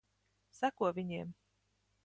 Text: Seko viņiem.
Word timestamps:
Seko 0.61 0.91
viņiem. 0.97 1.31